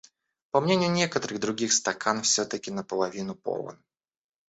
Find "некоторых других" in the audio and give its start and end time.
0.89-1.71